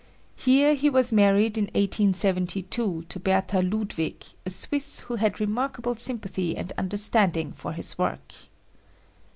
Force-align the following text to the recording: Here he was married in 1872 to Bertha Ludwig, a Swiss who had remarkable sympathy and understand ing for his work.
Here 0.35 0.73
he 0.73 0.89
was 0.89 1.13
married 1.13 1.59
in 1.59 1.65
1872 1.65 3.03
to 3.07 3.19
Bertha 3.19 3.61
Ludwig, 3.61 4.23
a 4.47 4.49
Swiss 4.49 5.01
who 5.01 5.17
had 5.17 5.39
remarkable 5.39 5.93
sympathy 5.93 6.57
and 6.57 6.73
understand 6.75 7.37
ing 7.37 7.51
for 7.51 7.73
his 7.73 7.99
work. 7.99 8.33